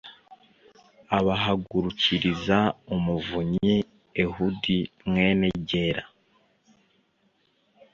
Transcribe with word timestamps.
abahagurukiriza 1.17 2.57
umuvunyi 2.95 3.75
ehudi 4.23 4.77
mwene 5.09 5.47
gera 5.69 6.03